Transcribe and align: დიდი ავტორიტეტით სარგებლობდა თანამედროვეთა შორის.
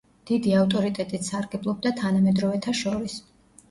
დიდი 0.29 0.55
ავტორიტეტით 0.61 1.29
სარგებლობდა 1.29 1.95
თანამედროვეთა 2.03 2.79
შორის. 2.85 3.25